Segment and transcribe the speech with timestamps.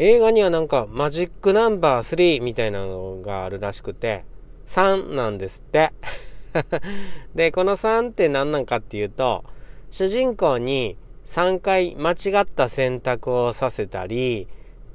[0.00, 4.24] 映画にはなんかマジックナンバー3みたいなのがあるらしくて、
[4.66, 5.92] 3なんですって。
[7.34, 9.42] で、この3って何なんかっていうと、
[9.90, 14.46] 主人公に3回間違った選択をさせたり、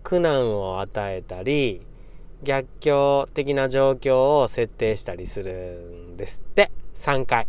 [0.03, 1.81] 苦難を与えたり、
[2.41, 5.53] 逆境的な状況を設定したりする
[6.13, 6.71] んですって。
[6.95, 7.47] 3回。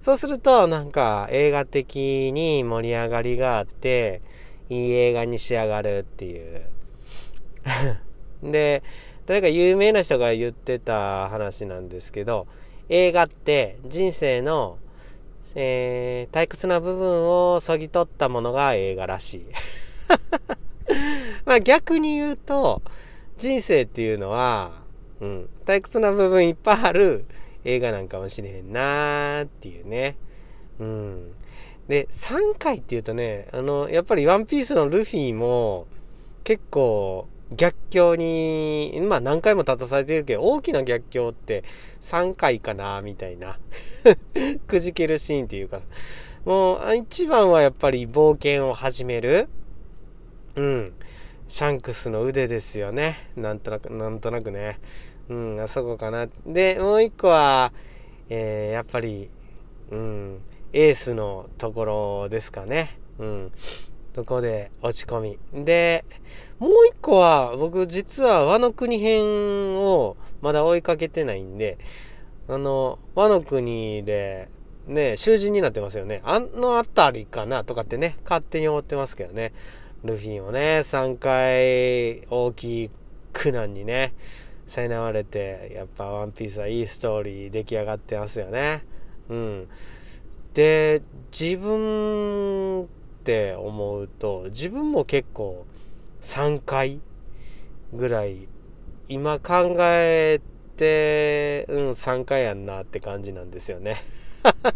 [0.00, 4.22] そうするとなんか映画的に盛り上がりがあって、
[4.68, 6.62] いい映画に仕上がるっていう
[8.42, 8.82] で
[9.26, 12.46] 誰か有名な人が言ってた話なんですけど
[12.88, 14.78] 映画って人生の、
[15.54, 19.46] えー、退屈な部分をそぎ取ったものが映画らしい
[21.44, 22.82] まあ逆に言うと
[23.36, 24.72] 人生っていうのは、
[25.20, 27.24] うん、退屈な部分いっぱいある
[27.64, 30.16] 映画なんかもしれへんなーっていうね。
[30.78, 31.32] うん。
[31.88, 35.86] で、3回っていうとね、あの、やっぱりワンピースのルフィも
[36.44, 41.62] 結構逆境に、まあ何回も立たされてるけど、大きな逆境って
[42.02, 43.58] 3回かな、みたいな。
[44.66, 45.80] くじけるシーンっていうか、
[46.44, 49.48] もう一番はやっぱり冒険を始める。
[50.56, 50.92] うん。
[51.48, 53.30] シャンクスの腕ですよね。
[53.36, 54.80] なんとなく、なんとなくね。
[55.28, 56.26] うん、あそこかな。
[56.44, 57.72] で、もう一個は、
[58.28, 59.28] えー、やっぱり、
[59.90, 60.40] うん、
[60.72, 62.98] エースのところですかね。
[63.18, 63.52] うん。
[64.14, 65.64] そこで落ち込み。
[65.64, 66.04] で、
[66.58, 71.76] もう一個は、僕実は和の国編をまだ追いかけてないんで、
[72.48, 74.48] あの、和の国で、
[74.86, 76.22] ね、囚人になってますよね。
[76.24, 79.52] あのあたりかなとかってね、勝手に思ってますけどね。
[80.04, 82.90] ルフィもね、3回大きい
[83.32, 84.14] 苦難にね、
[84.68, 88.84] 苛われて、やっぱワンピースはいいストーリー出来上がってますよね。
[89.28, 89.68] うん。
[90.56, 91.02] で、
[91.38, 92.86] 自分っ
[93.24, 95.66] て思うと自分も結構
[96.22, 97.02] 3回
[97.92, 98.48] ぐらい
[99.06, 100.40] 今考え
[100.78, 104.02] てうん3回やんなって感じなんですよね。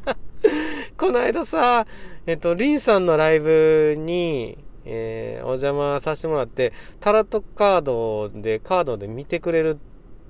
[0.99, 1.87] この間さ
[2.27, 9.78] えっとリンさんのライブにえー、お邪魔させてもらってタラットカードでカードで見てくれる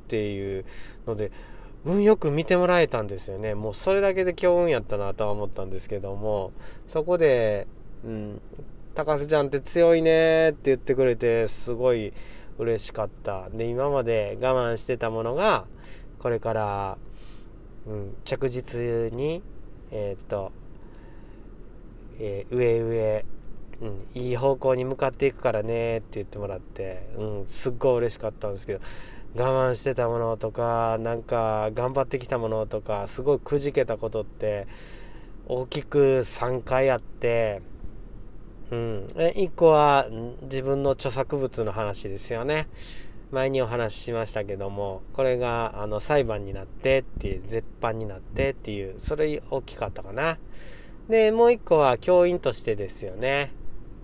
[0.04, 0.64] っていう
[1.06, 1.32] ので
[1.84, 3.54] 運よく見てもらえたんですよね。
[3.54, 6.52] もうそれだけで強運やったなとは思ったんですけども。
[6.88, 7.66] そこで
[8.04, 8.40] うん、
[8.94, 12.12] 高瀬ちゃんって強いねって言ってくれてすごい
[12.58, 13.48] 嬉しかった。
[13.50, 15.66] で今まで我慢してたものが
[16.18, 16.98] これから、
[17.86, 19.42] うん、着実に
[19.90, 20.52] えっ、と、
[22.18, 23.24] えー、上上、
[23.82, 28.80] うん、いい方向に向かっていくからねって言ってもらって、うん、すっごい嬉しかったんですけど。
[29.36, 34.66] 我慢してたものとかなんか頑張ってきたものとかすごいくじけたことって
[35.46, 37.62] 大きく3回あって
[38.70, 39.06] うん。
[39.16, 40.06] 1個は
[40.42, 42.68] 自分の著作物の話ですよね。
[43.32, 50.38] 前にお話ししましたけども、これがあの裁判になってっていう、絶版になってっていう、それ大きかったかな。
[51.08, 53.52] で、もう1個は教員としてですよね。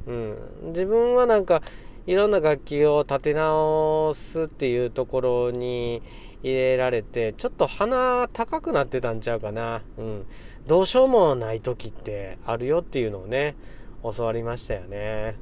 [0.07, 0.37] うん。
[0.67, 1.63] 自分はなんか、
[2.07, 6.03] いろんな楽器を立て直すっていうところに
[6.43, 9.83] 入れられて、ちょっと鼻高くなってたんちゃうかな。
[9.99, 10.27] うん。
[10.69, 13.57] どうしようもない時ってあるよっていうのをね、
[14.05, 15.37] 教わりましたよね。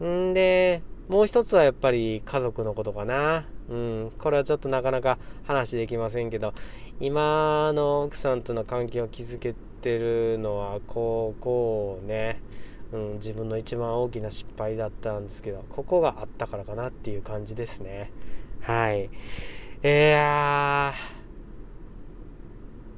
[0.00, 0.32] うん。
[0.32, 3.44] で、もう一つはやっぱり家族のことかな。
[3.68, 4.12] うん。
[4.18, 6.54] これはちょっとなかなか話できませんけど、
[7.00, 12.40] 今の奥さんとの関係を築けてるのは、こう、こうね。
[12.92, 18.10] うん、自分の一番大きな失敗だったんですけど、ここがあったからかなっていう感じですね。
[18.60, 19.04] はい。
[19.04, 19.08] い
[19.88, 21.22] やー、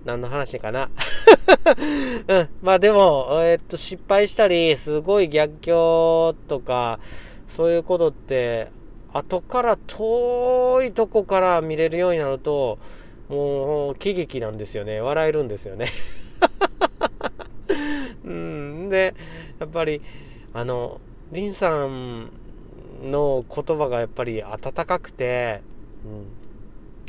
[0.05, 0.91] 何の話かな？
[2.29, 2.49] うん。
[2.61, 6.99] まあでも、えー、っと、失敗したり、すごい逆境とか、
[7.49, 8.71] そういうことって、
[9.13, 12.79] 後から遠いとこから見れるようになると、
[13.29, 15.01] もう、喜劇なんですよね。
[15.01, 15.89] 笑えるんですよね。
[18.25, 18.89] うん。
[18.91, 19.15] で、
[19.59, 20.01] やっぱり、
[20.53, 21.01] あの、
[21.33, 22.31] リンさん
[23.03, 25.63] の言葉がやっぱり温かくて、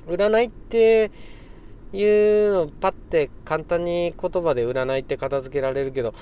[0.07, 0.13] うん。
[0.13, 1.11] 占いって、
[1.95, 6.13] いうのパッて簡単に言葉で占いって片付けられるけど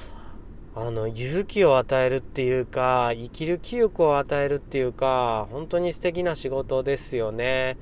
[0.75, 7.77] あの勇気を与えるっていうか生きる気力を与えるっていうか本当に素敵な仕事ですよね。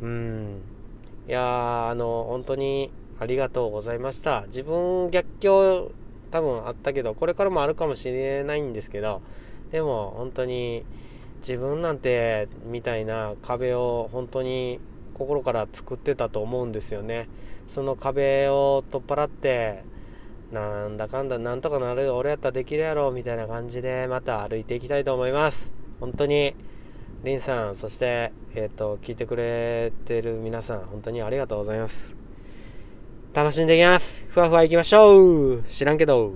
[0.00, 0.62] うん。
[1.28, 4.44] いやあの本当にありがとうございました。
[4.46, 5.92] 自分逆境
[6.30, 9.22] 多分あったけどこれからもあるかもしれないんですけど
[9.70, 10.84] でも本当に
[11.40, 14.78] 自分なんてみたいな壁を本当に
[15.14, 17.28] 心から作ってたと思うんですよね。
[17.68, 19.84] その壁を取っ払って
[20.50, 25.72] なんだかんだなんとかなる俺やったらできるやろみたいな感じでまた歩いていきたいと思います。
[26.00, 26.54] 本当に
[27.22, 32.19] リンさんそしてえっ、ー、と聞いてくれてる皆さん本当にありがとうございます。
[33.32, 34.24] 楽しんでいきます。
[34.28, 35.62] ふわふわ行きましょう。
[35.68, 36.32] 知らんけど。